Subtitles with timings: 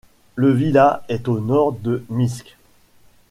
[0.33, 2.57] Le villa est au nord de Minsk.